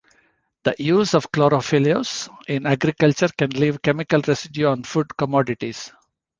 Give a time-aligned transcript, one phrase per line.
[0.63, 5.91] The use of chlorpyrifos in agriculture can leave chemical residue on food commodities.